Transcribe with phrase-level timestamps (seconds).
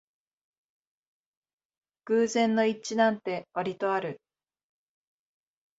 [2.07, 4.19] 偶然の一致なんてわりとある